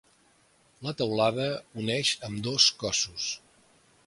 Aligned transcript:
La 0.87 0.93
teulada 1.01 1.45
uneix 1.83 2.15
ambdós 2.31 2.71
cossos. 2.87 3.33